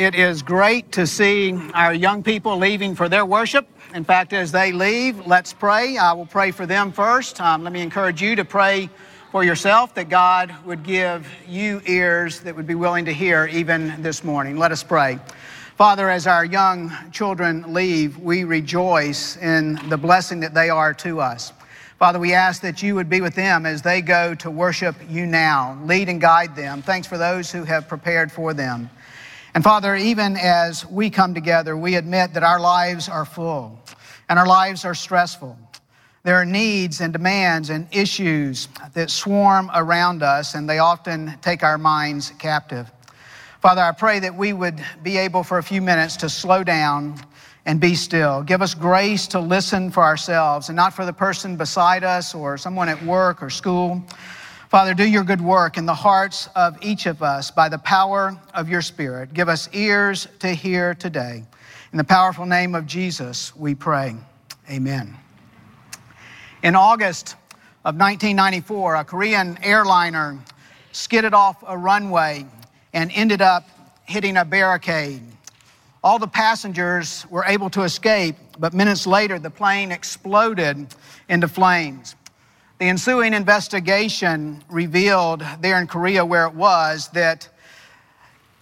[0.00, 3.68] It is great to see our young people leaving for their worship.
[3.94, 5.98] In fact, as they leave, let's pray.
[5.98, 7.38] I will pray for them first.
[7.38, 8.88] Um, let me encourage you to pray
[9.30, 14.00] for yourself that God would give you ears that would be willing to hear even
[14.00, 14.56] this morning.
[14.56, 15.18] Let us pray.
[15.76, 21.20] Father, as our young children leave, we rejoice in the blessing that they are to
[21.20, 21.52] us.
[21.98, 25.26] Father, we ask that you would be with them as they go to worship you
[25.26, 25.78] now.
[25.84, 26.80] Lead and guide them.
[26.80, 28.88] Thanks for those who have prepared for them.
[29.54, 33.80] And Father, even as we come together, we admit that our lives are full
[34.28, 35.58] and our lives are stressful.
[36.22, 41.62] There are needs and demands and issues that swarm around us, and they often take
[41.62, 42.90] our minds captive.
[43.62, 47.18] Father, I pray that we would be able for a few minutes to slow down
[47.66, 48.42] and be still.
[48.42, 52.56] Give us grace to listen for ourselves and not for the person beside us or
[52.56, 54.02] someone at work or school.
[54.70, 58.40] Father, do your good work in the hearts of each of us by the power
[58.54, 59.34] of your Spirit.
[59.34, 61.42] Give us ears to hear today.
[61.90, 64.14] In the powerful name of Jesus, we pray.
[64.70, 65.16] Amen.
[66.62, 67.34] In August
[67.84, 70.38] of 1994, a Korean airliner
[70.92, 72.46] skidded off a runway
[72.92, 73.68] and ended up
[74.04, 75.22] hitting a barricade.
[76.04, 80.86] All the passengers were able to escape, but minutes later, the plane exploded
[81.28, 82.14] into flames.
[82.80, 87.46] The ensuing investigation revealed there in Korea, where it was, that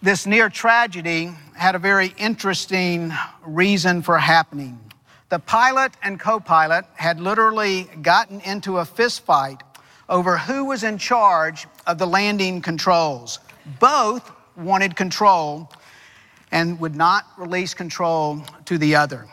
[0.03, 3.13] this near tragedy had a very interesting
[3.47, 4.81] reason for happening.
[5.29, 9.61] The pilot and co pilot had literally gotten into a fistfight
[10.09, 13.39] over who was in charge of the landing controls.
[13.79, 15.71] Both wanted control
[16.51, 19.29] and would not release control to the other.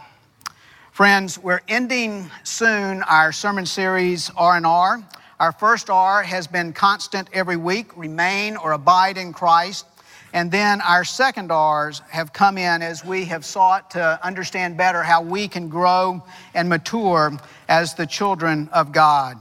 [0.95, 5.03] Friends, we're ending soon our sermon series R&R.
[5.41, 9.85] Our first R has been constant every week, remain or abide in Christ.
[10.31, 15.03] And then our second R's have come in as we have sought to understand better
[15.03, 16.23] how we can grow
[16.53, 19.38] and mature as the children of God.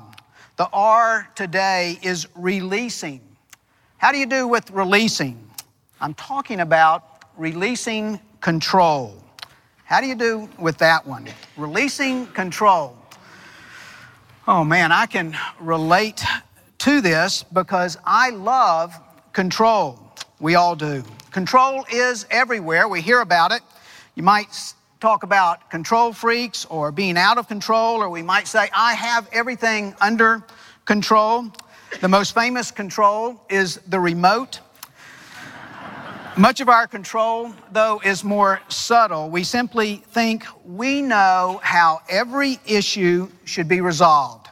[0.56, 3.20] The R today is releasing.
[3.98, 5.38] How do you do with releasing?
[6.00, 9.24] I'm talking about releasing control.
[9.84, 11.28] How do you do with that one?
[11.56, 12.97] Releasing control.
[14.49, 16.25] Oh man, I can relate
[16.78, 18.94] to this because I love
[19.33, 19.99] control.
[20.41, 21.05] We all do.
[21.31, 22.89] Control is everywhere.
[22.89, 23.61] We hear about it.
[24.15, 28.71] You might talk about control freaks or being out of control, or we might say,
[28.75, 30.43] I have everything under
[30.87, 31.53] control.
[32.00, 34.61] The most famous control is the remote.
[36.37, 39.31] Much of our control, though, is more subtle.
[39.31, 44.49] We simply think we know how every issue should be resolved.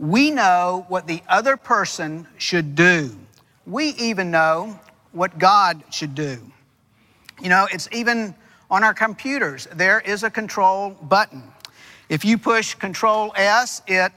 [0.00, 3.16] We know what the other person should do.
[3.64, 4.80] We even know
[5.12, 6.40] what God should do.
[7.40, 8.34] You know, it's even
[8.68, 11.44] on our computers, there is a control button.
[12.08, 14.10] If you push Control S, it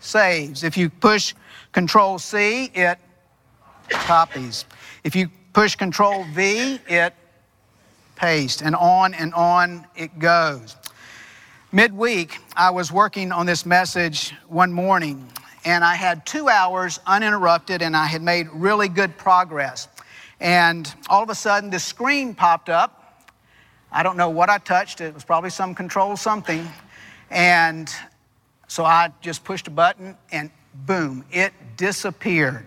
[0.00, 0.64] saves.
[0.64, 1.34] If you push
[1.72, 2.98] Control C, it
[3.90, 4.64] copies.
[5.04, 7.14] If you Push Control V, it
[8.14, 10.76] pastes, and on and on it goes.
[11.72, 15.26] Midweek, I was working on this message one morning,
[15.64, 19.88] and I had two hours uninterrupted, and I had made really good progress.
[20.40, 23.32] And all of a sudden, the screen popped up.
[23.90, 26.68] I don't know what I touched, it was probably some control something.
[27.30, 27.90] And
[28.68, 30.50] so I just pushed a button, and
[30.84, 32.66] boom, it disappeared.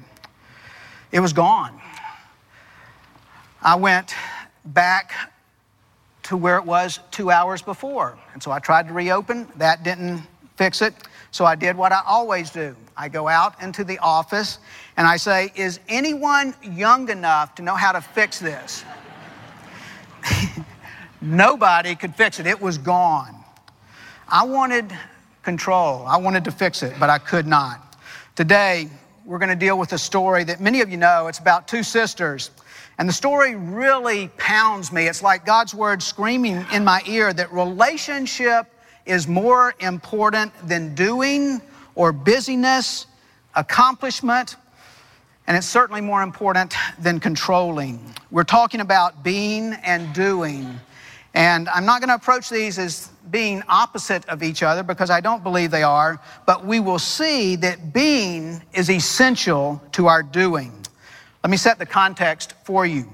[1.11, 1.79] It was gone.
[3.61, 4.15] I went
[4.65, 5.13] back
[6.23, 8.17] to where it was two hours before.
[8.33, 9.47] And so I tried to reopen.
[9.57, 10.21] That didn't
[10.55, 10.93] fix it.
[11.31, 14.59] So I did what I always do I go out into the office
[14.97, 18.83] and I say, Is anyone young enough to know how to fix this?
[21.21, 23.35] Nobody could fix it, it was gone.
[24.27, 24.91] I wanted
[25.43, 27.97] control, I wanted to fix it, but I could not.
[28.35, 28.89] Today,
[29.25, 31.27] we're going to deal with a story that many of you know.
[31.27, 32.51] It's about two sisters
[32.99, 35.07] and the story really pounds me.
[35.07, 38.67] It's like God's word screaming in my ear that relationship
[39.05, 41.61] is more important than doing
[41.95, 43.07] or busyness,
[43.55, 44.57] accomplishment,
[45.47, 48.13] and it's certainly more important than controlling.
[48.31, 50.77] We're talking about being and doing.
[51.33, 55.21] And I'm not going to approach these as being opposite of each other because I
[55.21, 60.78] don't believe they are, but we will see that being is essential to our doing.
[61.43, 63.09] Let me set the context for you.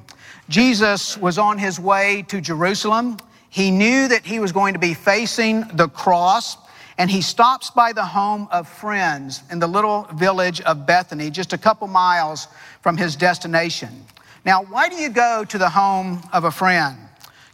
[0.49, 3.17] Jesus was on his way to Jerusalem.
[3.49, 6.57] He knew that he was going to be facing the cross,
[6.97, 11.53] and he stops by the home of friends in the little village of Bethany, just
[11.53, 12.47] a couple miles
[12.81, 14.05] from his destination.
[14.43, 16.97] Now, why do you go to the home of a friend?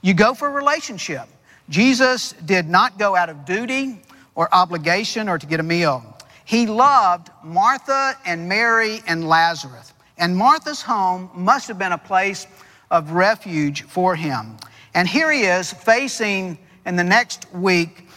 [0.01, 1.27] You go for a relationship.
[1.69, 4.01] Jesus did not go out of duty
[4.35, 6.17] or obligation or to get a meal.
[6.43, 9.93] He loved Martha and Mary and Lazarus.
[10.17, 12.47] And Martha's home must have been a place
[12.89, 14.57] of refuge for him.
[14.93, 18.07] And here he is facing in the next week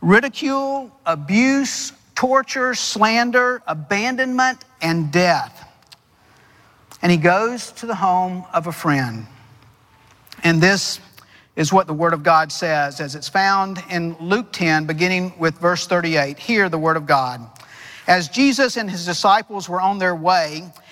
[0.00, 5.68] ridicule, abuse, torture, slander, abandonment, and death.
[7.00, 9.26] And he goes to the home of a friend.
[10.44, 11.00] And this
[11.54, 15.58] is what the Word of God says, as it's found in Luke 10, beginning with
[15.58, 16.38] verse 38.
[16.38, 17.46] Hear the Word of God.
[18.06, 20.72] As Jesus and his disciples were on their way,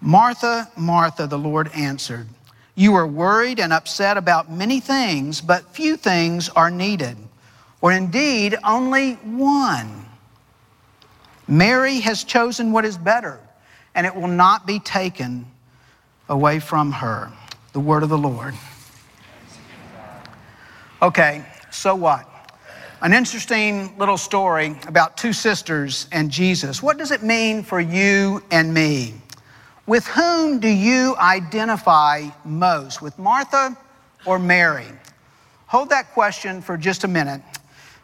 [0.00, 2.28] Martha, Martha, the Lord answered,
[2.74, 7.16] You are worried and upset about many things, but few things are needed,
[7.80, 10.06] or indeed only one.
[11.48, 13.40] Mary has chosen what is better,
[13.94, 15.46] and it will not be taken
[16.28, 17.32] away from her.
[17.72, 18.54] The word of the Lord.
[21.00, 22.28] Okay, so what?
[23.00, 26.82] An interesting little story about two sisters and Jesus.
[26.82, 29.14] What does it mean for you and me?
[29.88, 33.00] With whom do you identify most?
[33.00, 33.74] With Martha
[34.26, 34.86] or Mary?
[35.66, 37.40] Hold that question for just a minute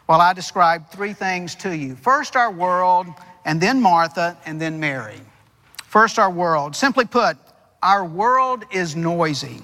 [0.07, 1.95] while I describe three things to you.
[1.95, 3.05] First, our world,
[3.45, 5.21] and then Martha, and then Mary.
[5.83, 6.75] First, our world.
[6.75, 7.37] Simply put,
[7.83, 9.61] our world is noisy,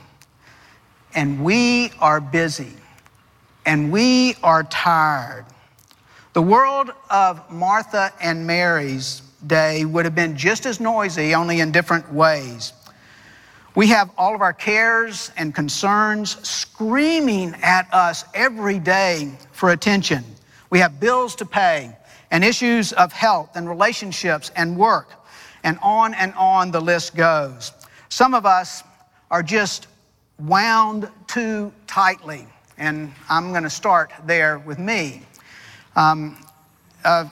[1.15, 2.73] and we are busy
[3.65, 5.45] and we are tired.
[6.33, 11.71] The world of Martha and Mary's day would have been just as noisy, only in
[11.71, 12.73] different ways.
[13.75, 20.23] We have all of our cares and concerns screaming at us every day for attention.
[20.69, 21.95] We have bills to pay
[22.31, 25.13] and issues of health and relationships and work,
[25.63, 27.71] and on and on the list goes.
[28.09, 28.83] Some of us
[29.29, 29.87] are just
[30.39, 32.47] wound too tightly
[32.81, 35.21] and I'm going to start there with me.
[35.95, 36.35] Um,
[37.05, 37.29] a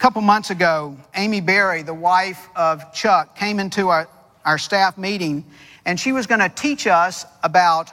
[0.00, 4.08] couple months ago, Amy Berry, the wife of Chuck, came into our,
[4.46, 5.44] our staff meeting,
[5.84, 7.92] and she was going to teach us about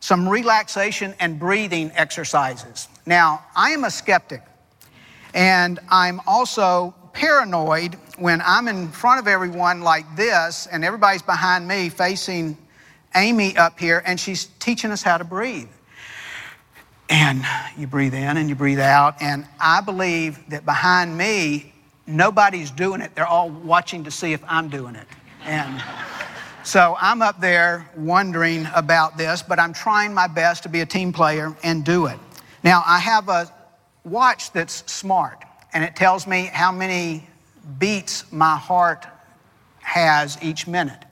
[0.00, 2.88] some relaxation and breathing exercises.
[3.06, 4.42] Now, I am a skeptic,
[5.32, 11.68] and I'm also paranoid when I'm in front of everyone like this, and everybody's behind
[11.68, 12.58] me facing
[13.14, 15.68] Amy up here, and she's teaching us how to breathe.
[17.08, 17.44] And
[17.76, 19.22] you breathe in and you breathe out.
[19.22, 21.72] And I believe that behind me,
[22.06, 23.14] nobody's doing it.
[23.14, 25.06] They're all watching to see if I'm doing it.
[25.44, 25.82] And
[26.64, 30.86] so I'm up there wondering about this, but I'm trying my best to be a
[30.86, 32.18] team player and do it.
[32.62, 33.50] Now, I have a
[34.04, 37.26] watch that's smart, and it tells me how many
[37.78, 39.06] beats my heart
[39.80, 41.04] has each minute.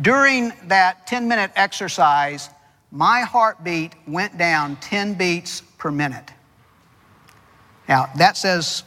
[0.00, 2.50] During that 10 minute exercise,
[2.94, 6.30] my heartbeat went down 10 beats per minute.
[7.88, 8.84] Now, that says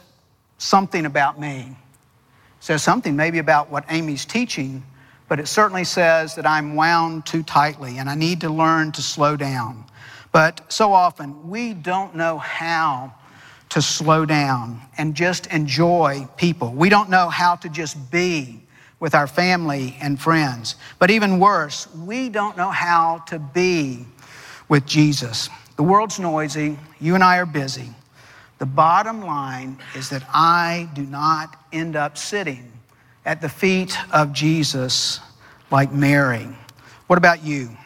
[0.56, 1.68] something about me.
[1.68, 4.82] It says something maybe about what Amy's teaching,
[5.28, 9.02] but it certainly says that I'm wound too tightly and I need to learn to
[9.02, 9.84] slow down.
[10.32, 13.14] But so often, we don't know how
[13.68, 16.72] to slow down and just enjoy people.
[16.72, 18.62] We don't know how to just be
[19.00, 20.76] with our family and friends.
[20.98, 24.06] But even worse, we don't know how to be
[24.68, 25.48] with Jesus.
[25.76, 27.90] The world's noisy, you and I are busy.
[28.58, 32.72] The bottom line is that I do not end up sitting
[33.24, 35.20] at the feet of Jesus
[35.70, 36.48] like Mary.
[37.06, 37.77] What about you?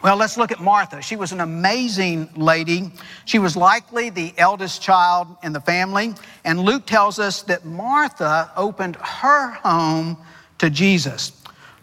[0.00, 1.02] Well, let's look at Martha.
[1.02, 2.92] She was an amazing lady.
[3.24, 6.14] She was likely the eldest child in the family.
[6.44, 10.16] And Luke tells us that Martha opened her home
[10.58, 11.32] to Jesus.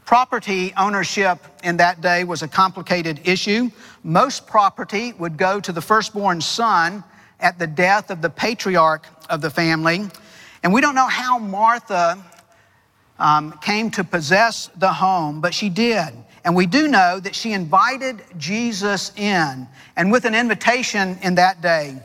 [0.05, 3.69] Property ownership in that day was a complicated issue.
[4.03, 7.03] Most property would go to the firstborn son
[7.41, 10.05] at the death of the patriarch of the family.
[10.63, 12.24] And we don't know how Martha
[13.19, 16.13] um, came to possess the home, but she did.
[16.46, 19.68] And we do know that she invited Jesus in.
[19.96, 21.98] And with an invitation in that day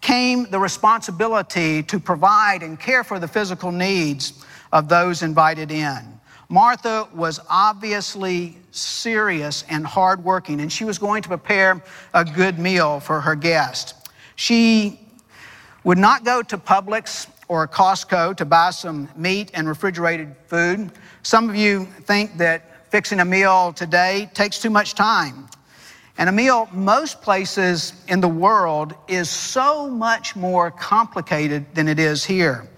[0.00, 6.20] came the responsibility to provide and care for the physical needs of those invited in.
[6.48, 11.82] Martha was obviously serious and hardworking, and she was going to prepare
[12.12, 13.94] a good meal for her guest.
[14.34, 15.00] She
[15.84, 20.90] would not go to Publix or Costco to buy some meat and refrigerated food.
[21.22, 25.48] Some of you think that fixing a meal today takes too much time.
[26.16, 31.98] And a meal, most places in the world, is so much more complicated than it
[31.98, 32.68] is here.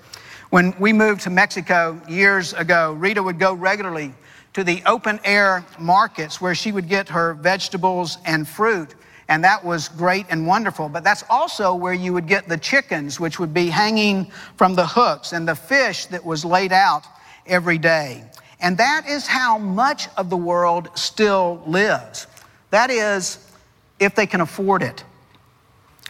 [0.48, 4.14] When we moved to Mexico years ago, Rita would go regularly
[4.54, 8.94] to the open air markets where she would get her vegetables and fruit.
[9.28, 10.88] And that was great and wonderful.
[10.88, 14.86] But that's also where you would get the chickens, which would be hanging from the
[14.86, 17.04] hooks, and the fish that was laid out
[17.46, 18.24] every day.
[18.60, 22.26] And that is how much of the world still lives.
[22.70, 23.38] That is,
[24.00, 25.04] if they can afford it.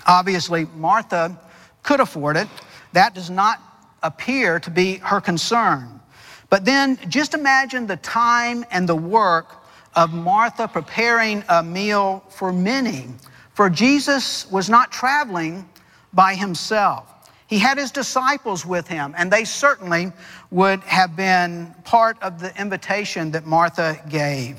[0.07, 1.39] Obviously, Martha
[1.83, 2.49] could afford it.
[2.93, 3.61] That does not
[4.03, 6.01] appear to be her concern.
[6.49, 12.53] But then just imagine the time and the work of Martha preparing a meal for
[12.53, 13.07] many.
[13.55, 15.69] For Jesus was not traveling
[16.13, 17.13] by himself.
[17.47, 20.13] He had his disciples with him, and they certainly
[20.51, 24.57] would have been part of the invitation that Martha gave.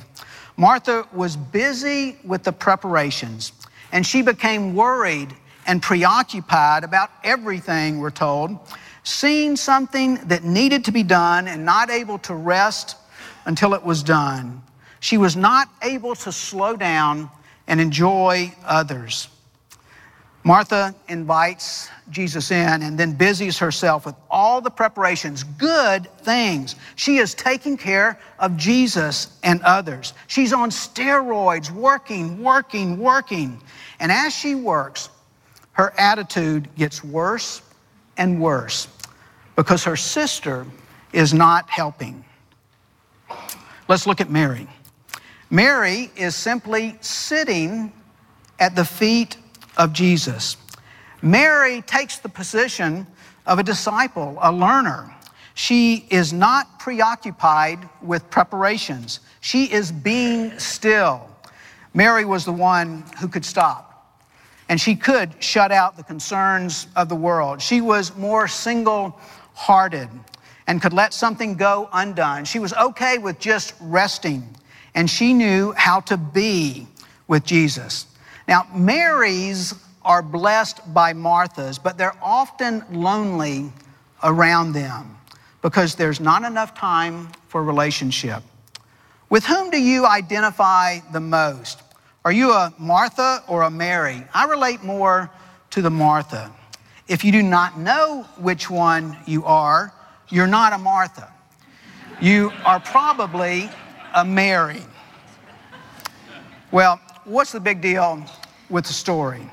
[0.55, 3.51] Martha was busy with the preparations,
[3.91, 8.57] and she became worried and preoccupied about everything, we're told,
[9.03, 12.95] seeing something that needed to be done and not able to rest
[13.45, 14.61] until it was done.
[14.99, 17.29] She was not able to slow down
[17.67, 19.27] and enjoy others.
[20.47, 26.77] Martha invites Jesus in and then busies herself with all the preparations, good things.
[26.95, 30.13] She is taking care of Jesus and others.
[30.27, 33.61] She's on steroids, working, working, working.
[33.99, 35.09] And as she works,
[35.73, 37.61] her attitude gets worse
[38.15, 38.87] and worse
[39.57, 40.65] because her sister
[41.11, 42.23] is not helping.
[43.89, 44.69] Let's look at Mary.
[45.49, 47.91] Mary is simply sitting
[48.61, 49.35] at the feet
[49.77, 50.57] of Jesus.
[51.21, 53.07] Mary takes the position
[53.45, 55.13] of a disciple, a learner.
[55.53, 59.21] She is not preoccupied with preparations.
[59.39, 61.29] She is being still.
[61.93, 64.21] Mary was the one who could stop,
[64.69, 67.61] and she could shut out the concerns of the world.
[67.61, 69.19] She was more single
[69.53, 70.09] hearted
[70.67, 72.45] and could let something go undone.
[72.45, 74.55] She was okay with just resting
[74.97, 76.87] and she knew how to be
[77.27, 78.06] with Jesus.
[78.47, 79.73] Now, Marys
[80.03, 83.71] are blessed by Marthas, but they're often lonely
[84.23, 85.17] around them
[85.61, 88.41] because there's not enough time for relationship.
[89.29, 91.81] With whom do you identify the most?
[92.23, 94.23] Are you a Martha or a Mary?
[94.33, 95.29] I relate more
[95.71, 96.51] to the Martha.
[97.09, 99.93] If you do not know which one you are,
[100.29, 101.31] you're not a Martha.
[102.21, 103.69] You are probably
[104.13, 104.81] a Mary.
[106.71, 108.25] Well, what's the big deal
[108.69, 109.49] with the story?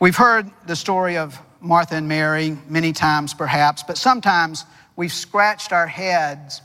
[0.00, 4.64] We've heard the story of Martha and Mary many times, perhaps, but sometimes
[4.96, 6.60] we've scratched our heads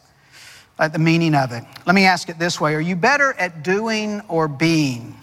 [0.79, 1.63] at the meaning of it.
[1.85, 5.15] Let me ask it this way Are you better at doing or being?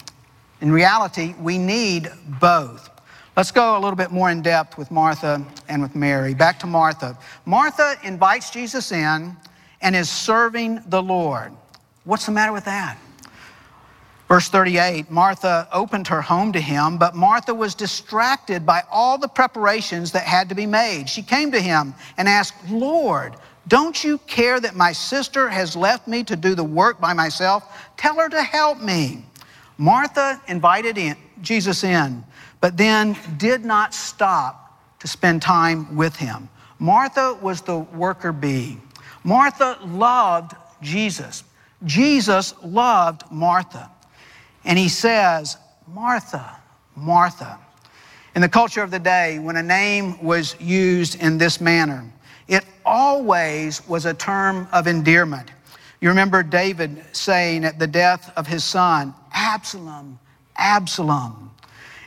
[0.61, 2.89] In reality, we need both.
[3.35, 6.33] Let's go a little bit more in depth with Martha and with Mary.
[6.33, 7.17] Back to Martha.
[7.45, 9.35] Martha invites Jesus in
[9.81, 11.51] and is serving the Lord.
[12.05, 12.97] What's the matter with that?
[14.27, 19.27] Verse 38 Martha opened her home to him, but Martha was distracted by all the
[19.27, 21.09] preparations that had to be made.
[21.09, 23.35] She came to him and asked, Lord,
[23.67, 27.63] don't you care that my sister has left me to do the work by myself?
[27.97, 29.25] Tell her to help me.
[29.77, 32.23] Martha invited in, Jesus in,
[32.61, 36.49] but then did not stop to spend time with him.
[36.79, 38.77] Martha was the worker bee.
[39.23, 41.43] Martha loved Jesus.
[41.83, 43.89] Jesus loved Martha.
[44.65, 45.57] And he says,
[45.87, 46.59] Martha,
[46.95, 47.59] Martha.
[48.35, 52.03] In the culture of the day, when a name was used in this manner,
[52.47, 55.51] it always was a term of endearment.
[56.01, 60.19] You remember David saying at the death of his son, Absalom,
[60.57, 61.51] Absalom.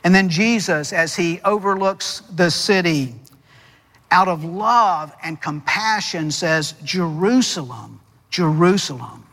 [0.04, 3.14] And then Jesus, as he overlooks the city,
[4.10, 8.00] out of love and compassion, says, Jerusalem,
[8.30, 9.24] Jerusalem.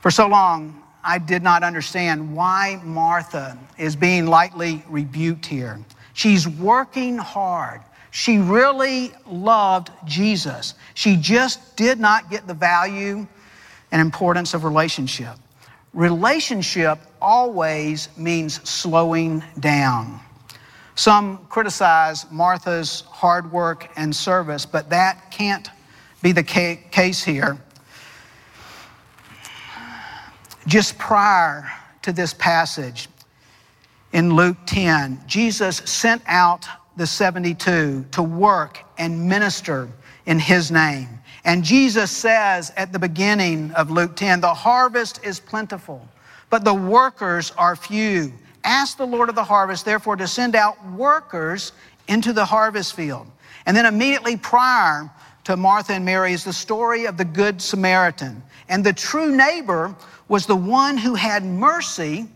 [0.00, 5.80] For so long, I did not understand why Martha is being lightly rebuked here.
[6.14, 7.80] She's working hard.
[8.10, 10.74] She really loved Jesus.
[10.94, 13.26] She just did not get the value
[13.90, 15.36] and importance of relationship.
[15.94, 20.20] Relationship always means slowing down.
[20.94, 25.68] Some criticize Martha's hard work and service, but that can't
[26.22, 27.58] be the case here.
[30.66, 31.70] Just prior
[32.02, 33.08] to this passage
[34.12, 36.66] in Luke 10, Jesus sent out
[36.96, 39.88] the 72 to work and minister
[40.26, 41.08] in his name.
[41.44, 46.06] And Jesus says at the beginning of Luke 10, the harvest is plentiful,
[46.50, 48.32] but the workers are few.
[48.62, 51.72] Ask the Lord of the harvest, therefore, to send out workers
[52.06, 53.26] into the harvest field.
[53.66, 55.10] And then immediately prior
[55.44, 58.42] to Martha and Mary is the story of the Good Samaritan.
[58.68, 59.94] And the true neighbor
[60.28, 62.28] was the one who had mercy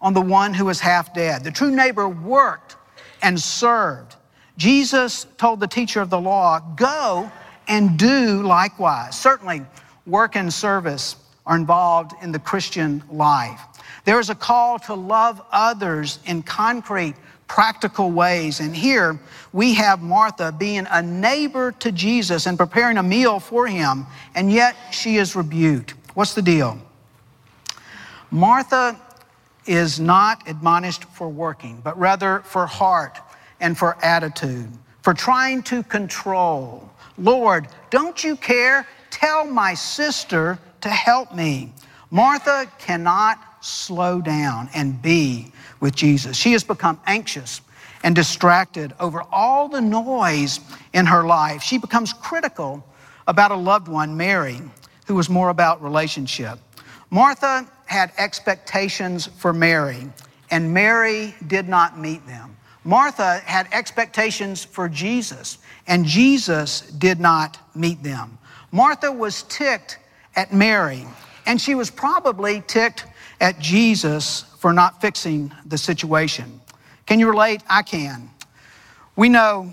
[0.00, 1.44] on the one who was half dead.
[1.44, 2.76] The true neighbor worked
[3.22, 4.16] and served.
[4.56, 7.30] Jesus told the teacher of the law, Go
[7.68, 9.18] and do likewise.
[9.18, 9.62] Certainly,
[10.06, 13.60] work and service are involved in the Christian life.
[14.04, 17.14] There is a call to love others in concrete,
[17.48, 18.60] practical ways.
[18.60, 19.18] And here
[19.52, 24.52] we have Martha being a neighbor to Jesus and preparing a meal for him, and
[24.52, 25.94] yet she is rebuked.
[26.14, 26.78] What's the deal?
[28.30, 29.00] Martha
[29.66, 33.18] is not admonished for working, but rather for heart
[33.60, 34.70] and for attitude,
[35.02, 36.90] for trying to control.
[37.16, 38.86] Lord, don't you care?
[39.10, 41.72] Tell my sister to help me.
[42.10, 46.36] Martha cannot slow down and be with Jesus.
[46.36, 47.60] She has become anxious
[48.02, 50.60] and distracted over all the noise
[50.92, 51.62] in her life.
[51.62, 52.84] She becomes critical
[53.26, 54.60] about a loved one, Mary,
[55.06, 56.58] who was more about relationship.
[57.10, 60.08] Martha had expectations for Mary,
[60.50, 62.56] and Mary did not meet them.
[62.84, 68.38] Martha had expectations for Jesus, and Jesus did not meet them.
[68.72, 69.98] Martha was ticked
[70.36, 71.06] at Mary,
[71.46, 73.06] and she was probably ticked
[73.40, 76.60] at Jesus for not fixing the situation.
[77.06, 77.62] Can you relate?
[77.68, 78.30] I can.
[79.16, 79.72] We know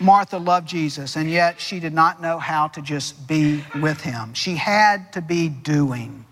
[0.00, 4.34] Martha loved Jesus, and yet she did not know how to just be with him.
[4.34, 6.24] She had to be doing.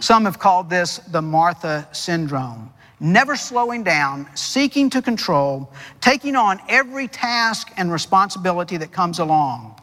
[0.00, 2.72] Some have called this the Martha syndrome.
[3.00, 5.70] Never slowing down, seeking to control,
[6.00, 9.80] taking on every task and responsibility that comes along.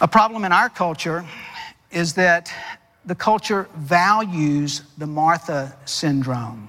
[0.00, 1.24] A problem in our culture
[1.90, 2.52] is that
[3.06, 6.68] the culture values the Martha syndrome,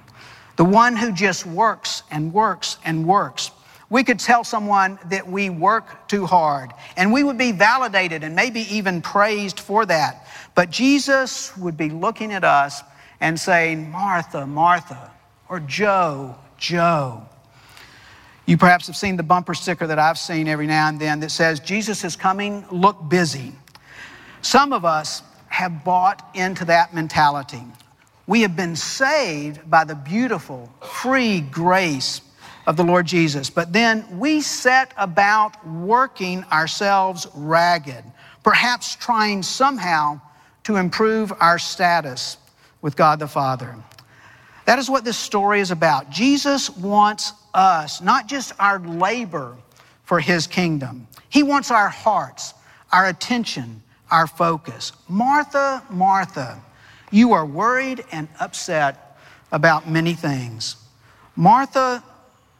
[0.56, 3.50] the one who just works and works and works.
[3.88, 8.34] We could tell someone that we work too hard, and we would be validated and
[8.34, 10.26] maybe even praised for that.
[10.54, 12.82] But Jesus would be looking at us
[13.20, 15.12] and saying, Martha, Martha,
[15.48, 17.22] or Joe, Joe.
[18.46, 21.30] You perhaps have seen the bumper sticker that I've seen every now and then that
[21.30, 23.52] says, Jesus is coming, look busy.
[24.42, 25.22] Some of us
[25.56, 27.62] have bought into that mentality.
[28.26, 32.20] We have been saved by the beautiful, free grace
[32.66, 33.48] of the Lord Jesus.
[33.48, 38.04] But then we set about working ourselves ragged,
[38.44, 40.20] perhaps trying somehow
[40.64, 42.36] to improve our status
[42.82, 43.76] with God the Father.
[44.66, 46.10] That is what this story is about.
[46.10, 49.56] Jesus wants us, not just our labor
[50.04, 52.52] for his kingdom, he wants our hearts,
[52.92, 54.92] our attention, our focus.
[55.08, 56.60] Martha, Martha,
[57.10, 59.18] you are worried and upset
[59.52, 60.76] about many things.
[61.34, 62.02] Martha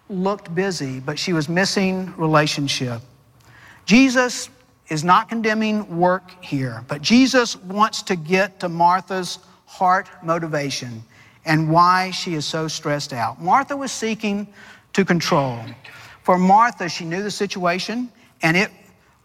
[0.08, 3.00] looked busy, but she was missing relationship.
[3.84, 4.48] Jesus
[4.88, 11.02] is not condemning work here, but Jesus wants to get to Martha's heart motivation
[11.44, 13.40] and why she is so stressed out.
[13.40, 14.46] Martha was seeking
[14.92, 15.60] to control.
[16.22, 18.10] For Martha, she knew the situation,
[18.42, 18.70] and it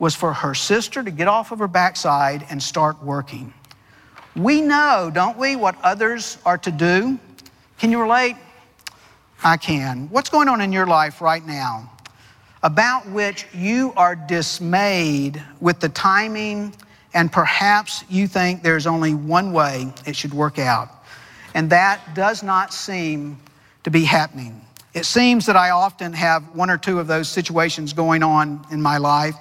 [0.01, 3.53] was for her sister to get off of her backside and start working.
[4.35, 7.19] We know, don't we, what others are to do?
[7.77, 8.35] Can you relate?
[9.43, 10.09] I can.
[10.09, 11.87] What's going on in your life right now
[12.63, 16.73] about which you are dismayed with the timing
[17.13, 20.89] and perhaps you think there's only one way it should work out?
[21.53, 23.39] And that does not seem
[23.83, 24.65] to be happening.
[24.95, 28.81] It seems that I often have one or two of those situations going on in
[28.81, 29.35] my life.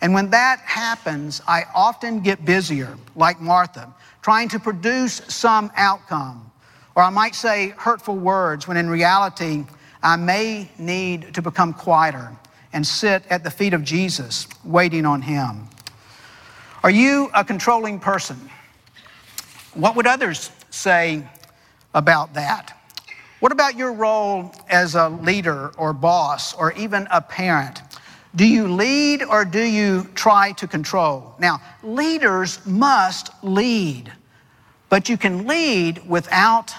[0.00, 6.50] And when that happens, I often get busier, like Martha, trying to produce some outcome.
[6.94, 9.64] Or I might say hurtful words when in reality,
[10.02, 12.32] I may need to become quieter
[12.72, 15.68] and sit at the feet of Jesus, waiting on Him.
[16.82, 18.50] Are you a controlling person?
[19.74, 21.28] What would others say
[21.94, 22.76] about that?
[23.40, 27.80] What about your role as a leader or boss or even a parent?
[28.34, 31.34] Do you lead or do you try to control?
[31.38, 34.12] Now, leaders must lead,
[34.88, 36.72] but you can lead without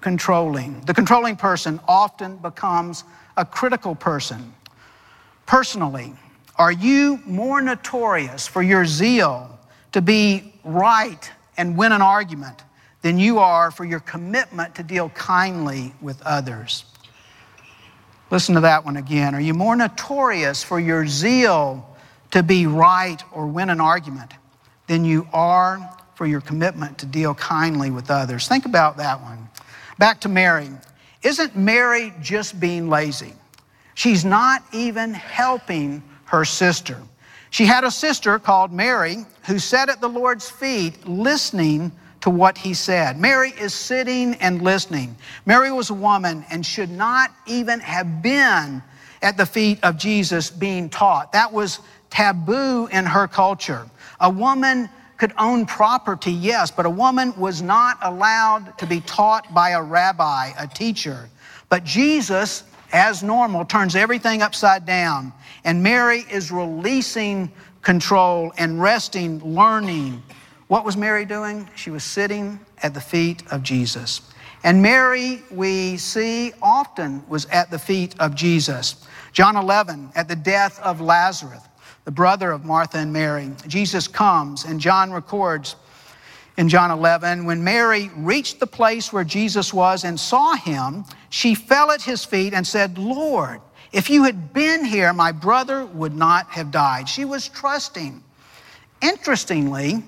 [0.00, 0.80] controlling.
[0.82, 3.04] The controlling person often becomes
[3.36, 4.54] a critical person.
[5.46, 6.12] Personally,
[6.56, 9.58] are you more notorious for your zeal
[9.92, 12.62] to be right and win an argument
[13.02, 16.84] than you are for your commitment to deal kindly with others.
[18.30, 19.34] Listen to that one again.
[19.34, 21.88] Are you more notorious for your zeal
[22.32, 24.32] to be right or win an argument
[24.88, 25.78] than you are
[26.14, 28.48] for your commitment to deal kindly with others?
[28.48, 29.48] Think about that one.
[29.98, 30.68] Back to Mary.
[31.22, 33.32] Isn't Mary just being lazy?
[33.94, 37.00] She's not even helping her sister.
[37.50, 42.58] She had a sister called Mary who sat at the Lord's feet listening to what
[42.58, 43.18] he said.
[43.18, 45.16] Mary is sitting and listening.
[45.44, 48.82] Mary was a woman and should not even have been
[49.22, 51.32] at the feet of Jesus being taught.
[51.32, 53.86] That was taboo in her culture.
[54.20, 59.52] A woman could own property, yes, but a woman was not allowed to be taught
[59.54, 61.28] by a rabbi, a teacher.
[61.68, 65.32] But Jesus, as normal, turns everything upside down.
[65.64, 67.50] And Mary is releasing
[67.82, 70.22] control and resting, learning.
[70.68, 71.68] What was Mary doing?
[71.76, 74.20] She was sitting at the feet of Jesus.
[74.64, 79.06] And Mary, we see, often was at the feet of Jesus.
[79.32, 81.62] John 11, at the death of Lazarus,
[82.04, 85.76] the brother of Martha and Mary, Jesus comes, and John records
[86.56, 91.54] in John 11 when Mary reached the place where Jesus was and saw him, she
[91.54, 93.60] fell at his feet and said, Lord,
[93.92, 97.08] if you had been here, my brother would not have died.
[97.08, 98.22] She was trusting.
[99.00, 100.02] Interestingly,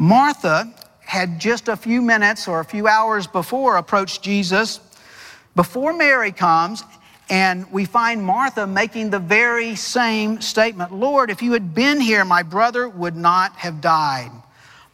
[0.00, 4.80] Martha had just a few minutes or a few hours before approached Jesus
[5.54, 6.82] before Mary comes,
[7.28, 12.24] and we find Martha making the very same statement Lord, if you had been here,
[12.24, 14.30] my brother would not have died.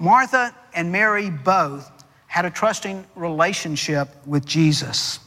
[0.01, 1.89] Martha and Mary both
[2.27, 5.21] had a trusting relationship with Jesus.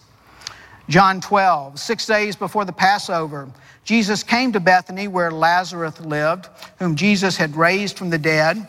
[0.89, 3.47] John 12, six days before the Passover,
[3.85, 8.67] Jesus came to Bethany where Lazarus lived, whom Jesus had raised from the dead.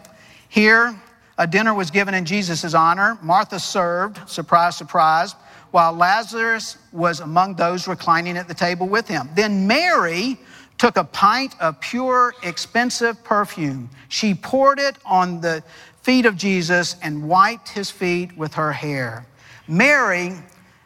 [0.50, 1.00] Here,
[1.38, 3.16] a dinner was given in Jesus' honor.
[3.22, 5.36] Martha served, surprise, surprise,
[5.70, 9.30] while Lazarus was among those reclining at the table with him.
[9.36, 10.38] Then Mary
[10.76, 13.88] took a pint of pure, expensive perfume.
[14.08, 15.62] She poured it on the
[16.02, 19.24] feet of Jesus and wiped his feet with her hair.
[19.68, 20.32] Mary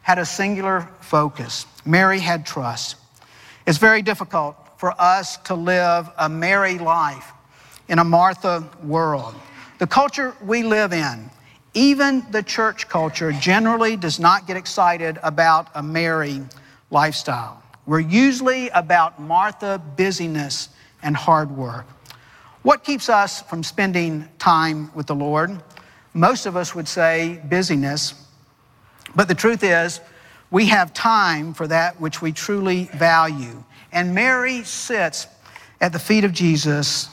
[0.03, 1.65] had a singular focus.
[1.87, 2.97] Mary had trust.
[3.67, 7.33] It's very difficult for us to live a Mary life
[7.89, 9.35] in a Martha world.
[9.79, 11.31] The culture we live in,
[11.75, 16.41] even the church culture, generally does not get excited about a Mary
[16.91, 17.61] lifestyle.
[17.85, 20.69] We're usually about Martha busyness
[21.03, 21.87] and hard work.
[22.63, 25.61] What keeps us from spending time with the Lord?
[26.15, 28.15] Most of us would say busyness,
[29.17, 30.01] but the truth is,
[30.53, 33.65] we have time for that which we truly value.
[33.93, 35.27] And Mary sits
[35.81, 37.09] at the feet of Jesus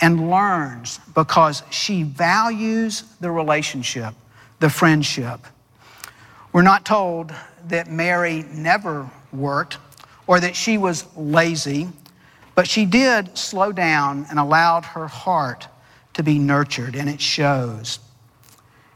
[0.00, 4.14] and learns because she values the relationship,
[4.58, 5.40] the friendship.
[6.52, 7.32] We're not told
[7.68, 9.78] that Mary never worked
[10.26, 11.88] or that she was lazy.
[12.54, 15.68] But she did slow down and allowed her heart
[16.14, 18.00] to be nurtured, and it shows.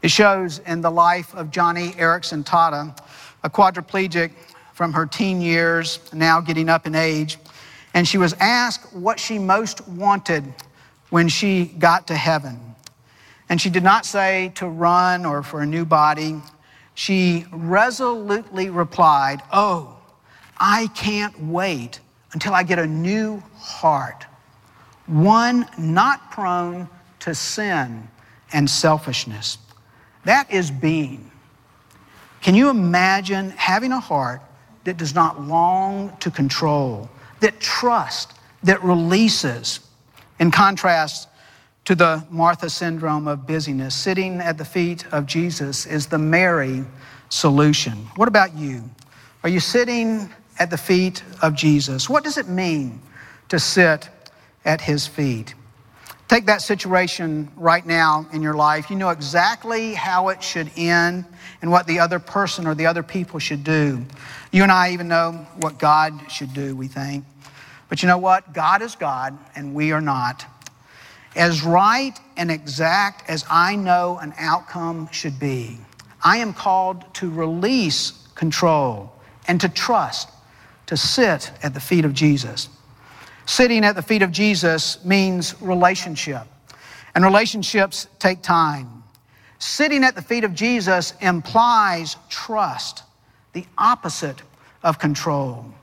[0.01, 2.97] It shows in the life of Joni Eareckson Tada,
[3.43, 4.31] a quadriplegic
[4.73, 7.37] from her teen years, now getting up in age.
[7.93, 10.53] And she was asked what she most wanted
[11.15, 12.59] when she got to heaven.
[13.47, 16.41] And she did not say to run or for a new body.
[16.93, 19.95] She resolutely replied, Oh,
[20.57, 22.01] I can't wait
[22.33, 24.25] until I get a new heart,
[25.05, 28.09] one not prone to sin
[28.51, 29.57] and selfishness.
[30.25, 31.31] That is being.
[32.41, 34.41] Can you imagine having a heart
[34.83, 39.79] that does not long to control, that trusts, that releases?
[40.39, 41.27] In contrast
[41.85, 46.83] to the Martha syndrome of busyness, sitting at the feet of Jesus is the Mary
[47.29, 47.93] solution.
[48.15, 48.83] What about you?
[49.43, 52.09] Are you sitting at the feet of Jesus.
[52.09, 53.01] What does it mean
[53.49, 54.09] to sit
[54.63, 55.53] at his feet?
[56.27, 58.89] Take that situation right now in your life.
[58.89, 61.25] You know exactly how it should end
[61.61, 64.03] and what the other person or the other people should do.
[64.51, 67.25] You and I even know what God should do, we think.
[67.95, 68.51] But you know what?
[68.51, 70.45] God is God and we are not.
[71.33, 75.77] As right and exact as I know an outcome should be,
[76.21, 79.13] I am called to release control
[79.47, 80.29] and to trust
[80.87, 82.67] to sit at the feet of Jesus.
[83.45, 86.45] Sitting at the feet of Jesus means relationship,
[87.15, 89.05] and relationships take time.
[89.59, 93.03] Sitting at the feet of Jesus implies trust,
[93.53, 94.41] the opposite
[94.83, 95.73] of control.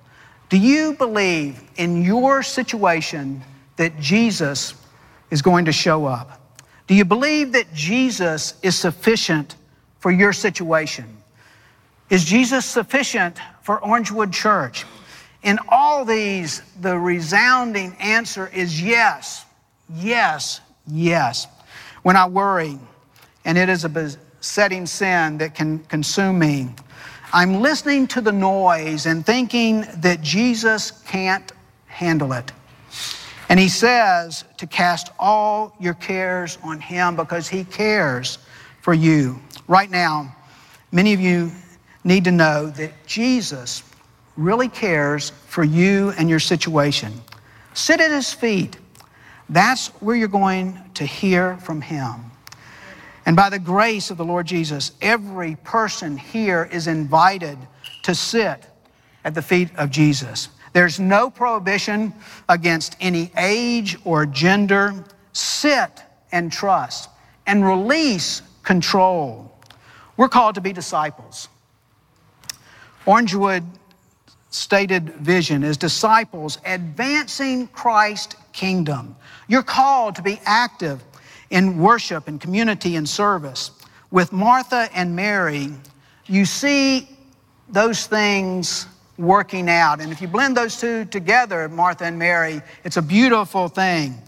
[0.52, 3.40] Do you believe in your situation
[3.76, 4.74] that Jesus
[5.30, 6.58] is going to show up?
[6.86, 9.56] Do you believe that Jesus is sufficient
[9.98, 11.06] for your situation?
[12.10, 14.84] Is Jesus sufficient for Orangewood Church?
[15.42, 19.46] In all these, the resounding answer is yes,
[19.88, 21.46] yes, yes.
[22.02, 22.78] When I worry,
[23.46, 26.68] and it is a besetting sin that can consume me,
[27.34, 31.50] I'm listening to the noise and thinking that Jesus can't
[31.86, 32.52] handle it.
[33.48, 38.36] And he says to cast all your cares on him because he cares
[38.82, 39.40] for you.
[39.66, 40.36] Right now,
[40.90, 41.50] many of you
[42.04, 43.82] need to know that Jesus
[44.36, 47.14] really cares for you and your situation.
[47.72, 48.76] Sit at his feet.
[49.48, 52.31] That's where you're going to hear from him.
[53.24, 57.58] And by the grace of the Lord Jesus, every person here is invited
[58.02, 58.66] to sit
[59.24, 60.48] at the feet of Jesus.
[60.72, 62.14] There's no prohibition
[62.48, 65.04] against any age or gender.
[65.32, 67.10] Sit and trust
[67.46, 69.52] and release control.
[70.16, 71.48] We're called to be disciples.
[73.06, 73.64] Orangewood
[74.50, 79.16] stated vision is disciples advancing Christ's kingdom.
[79.48, 81.02] You're called to be active
[81.52, 83.70] in worship and community and service.
[84.10, 85.68] With Martha and Mary,
[86.26, 87.08] you see
[87.68, 88.86] those things
[89.18, 90.00] working out.
[90.00, 94.20] And if you blend those two together, Martha and Mary, it's a beautiful thing.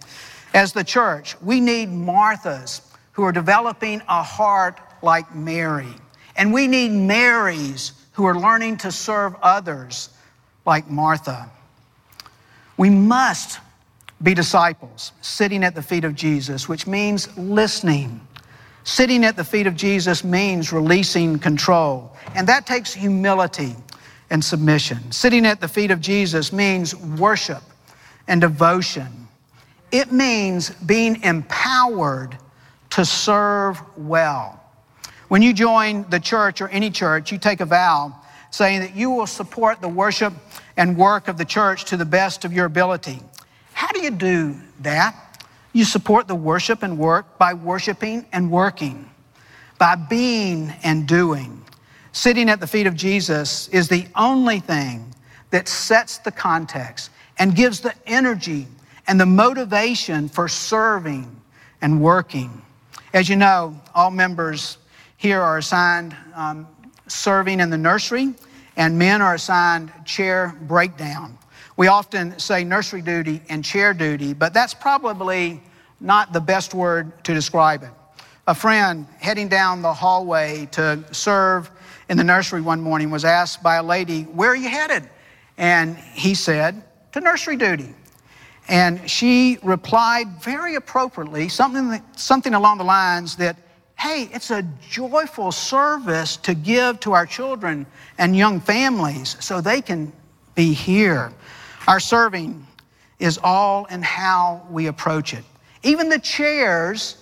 [0.52, 2.82] As the church, we need Marthas
[3.12, 5.94] who are developing a heart like Mary.
[6.36, 10.10] And we need Marys who are learning to serve others
[10.66, 11.50] like Martha.
[12.76, 13.60] We must
[14.24, 18.20] be disciples, sitting at the feet of Jesus, which means listening.
[18.82, 23.76] Sitting at the feet of Jesus means releasing control, and that takes humility
[24.30, 25.12] and submission.
[25.12, 27.62] Sitting at the feet of Jesus means worship
[28.26, 29.28] and devotion.
[29.92, 32.36] It means being empowered
[32.90, 34.60] to serve well.
[35.28, 38.14] When you join the church or any church, you take a vow
[38.50, 40.32] saying that you will support the worship
[40.76, 43.20] and work of the church to the best of your ability.
[43.74, 45.14] How do you do that?
[45.72, 49.10] You support the worship and work by worshiping and working,
[49.78, 51.62] by being and doing.
[52.12, 55.12] Sitting at the feet of Jesus is the only thing
[55.50, 58.68] that sets the context and gives the energy
[59.08, 61.40] and the motivation for serving
[61.82, 62.62] and working.
[63.12, 64.78] As you know, all members
[65.16, 66.68] here are assigned um,
[67.08, 68.34] serving in the nursery
[68.76, 71.36] and men are assigned chair breakdown.
[71.76, 75.60] We often say nursery duty and chair duty, but that's probably
[76.00, 77.90] not the best word to describe it.
[78.46, 81.70] A friend heading down the hallway to serve
[82.08, 85.08] in the nursery one morning was asked by a lady, Where are you headed?
[85.56, 86.82] And he said,
[87.12, 87.94] To nursery duty.
[88.68, 93.56] And she replied very appropriately, something, something along the lines that
[93.98, 97.86] hey, it's a joyful service to give to our children
[98.18, 100.12] and young families so they can
[100.54, 101.32] be here.
[101.86, 102.66] Our serving
[103.18, 105.44] is all in how we approach it.
[105.82, 107.18] Even the chairs,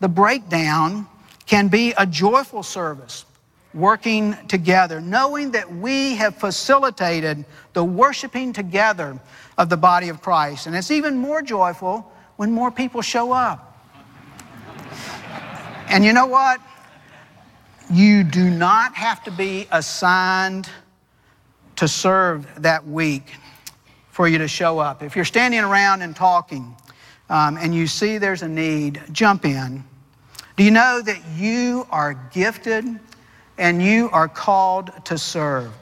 [0.00, 1.06] the breakdown,
[1.46, 3.24] can be a joyful service,
[3.74, 9.18] working together, knowing that we have facilitated the worshiping together
[9.58, 10.66] of the body of Christ.
[10.66, 13.72] And it's even more joyful when more people show up.
[15.88, 16.60] And you know what?
[17.90, 20.68] You do not have to be assigned
[21.76, 23.34] to serve that week
[24.14, 25.02] for you to show up.
[25.02, 26.76] If you're standing around and talking
[27.28, 29.82] um, and you see there's a need, jump in.
[30.56, 32.84] Do you know that you are gifted
[33.58, 35.72] and you are called to serve?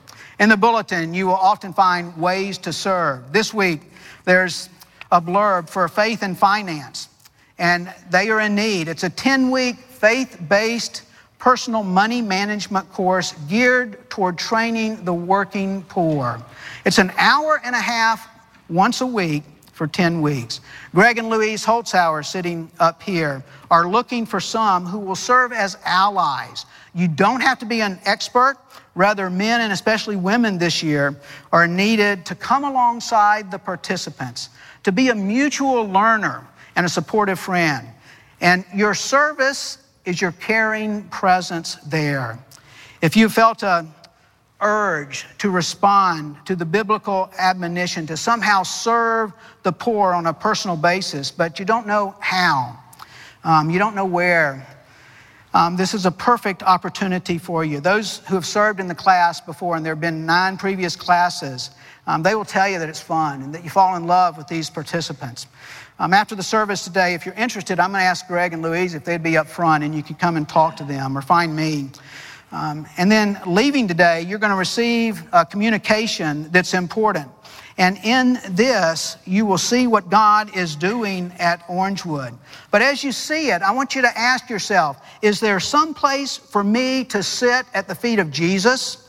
[0.40, 3.34] In the bulletin, you will often find ways to serve.
[3.34, 3.82] This week,
[4.24, 4.70] there's
[5.10, 7.10] a blurb for faith and finance,
[7.58, 8.88] and they are in need.
[8.88, 11.02] It's a 10 week faith based
[11.38, 16.42] personal money management course geared toward training the working poor.
[16.84, 18.28] It's an hour and a half
[18.68, 20.60] once a week for 10 weeks.
[20.94, 25.78] Greg and Louise Holzhauer, sitting up here, are looking for some who will serve as
[25.84, 26.66] allies.
[26.94, 28.56] You don't have to be an expert.
[28.94, 31.16] Rather, men and especially women this year
[31.52, 34.50] are needed to come alongside the participants,
[34.82, 37.88] to be a mutual learner and a supportive friend.
[38.40, 42.38] And your service is your caring presence there.
[43.00, 43.86] If you felt a
[44.62, 50.76] urge to respond to the biblical admonition to somehow serve the poor on a personal
[50.76, 52.78] basis, but you don't know how,
[53.44, 54.66] um, you don't know where,
[55.54, 57.80] um, this is a perfect opportunity for you.
[57.80, 61.70] Those who have served in the class before, and there have been nine previous classes,
[62.06, 64.48] um, they will tell you that it's fun and that you fall in love with
[64.48, 65.46] these participants.
[65.98, 68.94] Um, after the service today, if you're interested, I'm going to ask Greg and Louise
[68.94, 71.54] if they'd be up front and you can come and talk to them or find
[71.54, 71.90] me.
[72.52, 77.30] Um, and then leaving today, you're going to receive a communication that's important.
[77.78, 82.36] And in this, you will see what God is doing at Orangewood.
[82.70, 86.36] But as you see it, I want you to ask yourself is there some place
[86.36, 89.08] for me to sit at the feet of Jesus?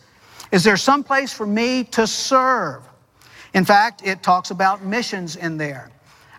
[0.53, 2.87] Is there some place for me to serve?
[3.53, 5.91] In fact, it talks about missions in there.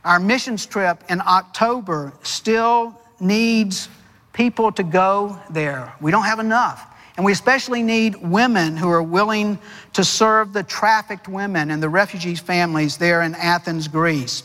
[0.04, 3.88] Our missions trip in October still needs
[4.32, 5.92] people to go there.
[6.00, 6.93] We don't have enough.
[7.16, 9.58] And we especially need women who are willing
[9.92, 14.42] to serve the trafficked women and the refugee families there in Athens, Greece.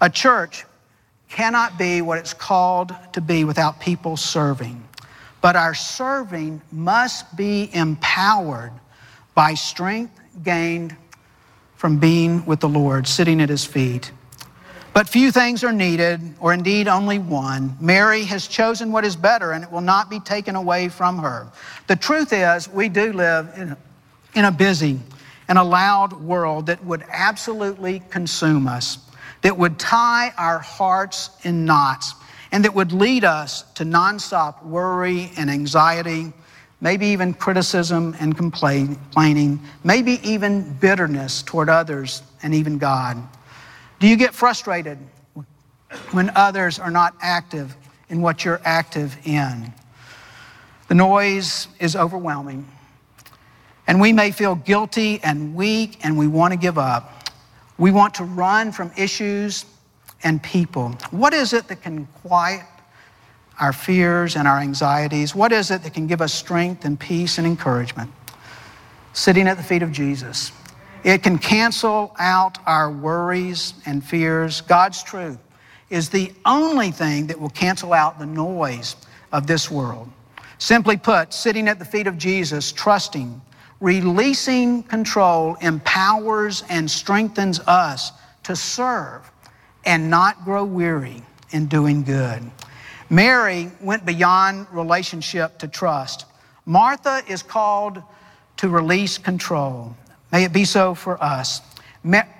[0.00, 0.64] A church
[1.28, 4.82] cannot be what it's called to be without people serving.
[5.40, 8.72] But our serving must be empowered
[9.34, 10.96] by strength gained
[11.76, 14.12] from being with the Lord, sitting at his feet.
[14.94, 17.76] But few things are needed, or indeed only one.
[17.80, 21.46] Mary has chosen what is better, and it will not be taken away from her.
[21.86, 23.78] The truth is, we do live in a,
[24.34, 25.00] in a busy
[25.48, 28.98] and a loud world that would absolutely consume us,
[29.40, 32.14] that would tie our hearts in knots,
[32.52, 36.30] and that would lead us to nonstop worry and anxiety,
[36.82, 43.16] maybe even criticism and complaining, maybe even bitterness toward others and even God.
[44.02, 44.98] Do you get frustrated
[46.10, 47.76] when others are not active
[48.08, 49.72] in what you're active in?
[50.88, 52.66] The noise is overwhelming,
[53.86, 57.30] and we may feel guilty and weak, and we want to give up.
[57.78, 59.66] We want to run from issues
[60.24, 60.96] and people.
[61.12, 62.66] What is it that can quiet
[63.60, 65.32] our fears and our anxieties?
[65.32, 68.10] What is it that can give us strength and peace and encouragement?
[69.12, 70.50] Sitting at the feet of Jesus.
[71.04, 74.60] It can cancel out our worries and fears.
[74.60, 75.38] God's truth
[75.90, 78.96] is the only thing that will cancel out the noise
[79.32, 80.08] of this world.
[80.58, 83.40] Simply put, sitting at the feet of Jesus, trusting,
[83.80, 88.12] releasing control empowers and strengthens us
[88.44, 89.28] to serve
[89.84, 92.42] and not grow weary in doing good.
[93.10, 96.26] Mary went beyond relationship to trust.
[96.64, 98.02] Martha is called
[98.56, 99.96] to release control.
[100.32, 101.60] May it be so for us.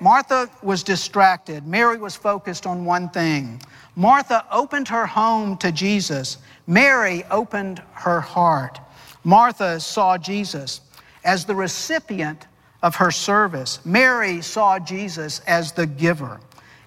[0.00, 1.66] Martha was distracted.
[1.66, 3.60] Mary was focused on one thing.
[3.94, 6.38] Martha opened her home to Jesus.
[6.66, 8.80] Mary opened her heart.
[9.22, 10.80] Martha saw Jesus
[11.22, 12.48] as the recipient
[12.82, 13.78] of her service.
[13.84, 16.40] Mary saw Jesus as the giver.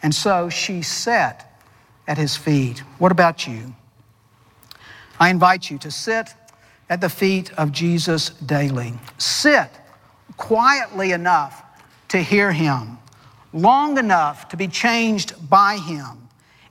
[0.04, 1.62] And so she sat
[2.08, 2.80] at his feet.
[2.98, 3.74] What about you?
[5.20, 6.34] I invite you to sit
[6.90, 8.94] at the feet of Jesus daily.
[9.18, 9.70] Sit
[10.38, 11.64] quietly enough
[12.10, 12.98] to hear Him,
[13.54, 16.28] long enough to be changed by Him,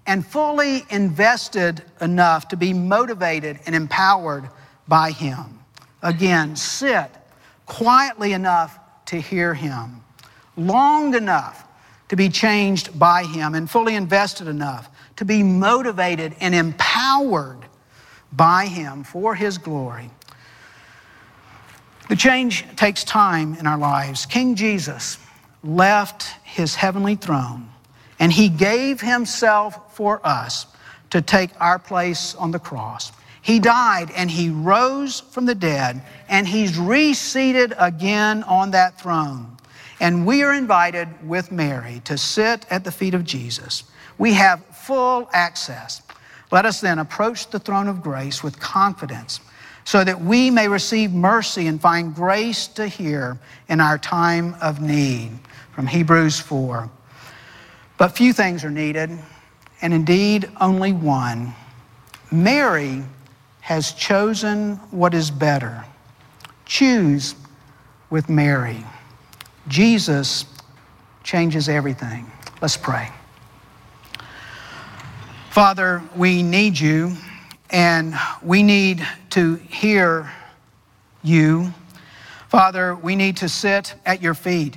[0.07, 4.49] and fully invested enough to be motivated and empowered
[4.87, 5.61] by Him.
[6.03, 7.11] Again, sit
[7.67, 10.03] quietly enough to hear Him,
[10.57, 11.67] long enough
[12.09, 17.65] to be changed by Him, and fully invested enough to be motivated and empowered
[18.33, 20.11] by Him for His glory.
[22.09, 24.27] The change takes time in our lives.
[24.27, 25.19] King Jesus
[25.63, 27.71] left his heavenly throne
[28.19, 30.67] and he gave himself for us
[31.11, 33.13] to take our place on the cross.
[33.41, 39.57] He died and he rose from the dead and he's reseated again on that throne.
[40.01, 43.85] And we are invited with Mary to sit at the feet of Jesus.
[44.19, 46.03] We have full access.
[46.51, 49.41] Let us then approach the throne of grace with confidence
[49.85, 54.81] so that we may receive mercy and find grace to hear in our time of
[54.81, 55.31] need.
[55.73, 56.89] From Hebrews 4.
[57.99, 59.11] But few things are needed,
[59.83, 61.53] and indeed only one.
[62.31, 63.03] Mary
[63.61, 65.85] has chosen what is better.
[66.65, 67.35] Choose
[68.11, 68.85] with Mary.
[69.69, 70.45] Jesus
[71.23, 72.31] changes everything.
[72.61, 73.11] Let's pray.
[75.51, 77.17] Father, we need you.
[77.75, 80.31] And we need to hear
[81.25, 81.75] you.
[82.49, 84.77] Father, we need to sit at your feet.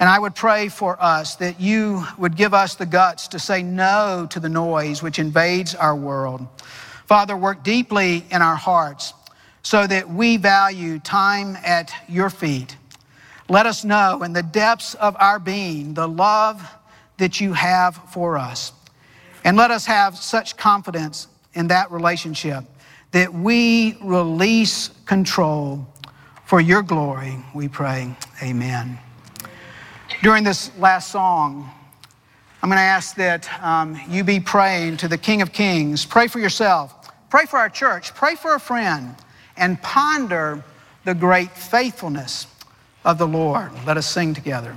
[0.00, 3.62] And I would pray for us that you would give us the guts to say
[3.62, 6.44] no to the noise which invades our world.
[7.06, 9.14] Father, work deeply in our hearts
[9.62, 12.76] so that we value time at your feet.
[13.48, 16.60] Let us know in the depths of our being the love
[17.18, 18.72] that you have for us.
[19.44, 22.64] And let us have such confidence in that relationship
[23.10, 25.86] that we release control
[26.44, 28.14] for your glory, we pray.
[28.42, 28.98] Amen.
[30.22, 31.70] During this last song,
[32.62, 36.04] I'm going to ask that um, you be praying to the King of Kings.
[36.04, 37.10] Pray for yourself.
[37.30, 38.14] Pray for our church.
[38.14, 39.14] Pray for a friend.
[39.56, 40.62] And ponder
[41.04, 42.46] the great faithfulness
[43.04, 43.70] of the Lord.
[43.86, 44.76] Let us sing together.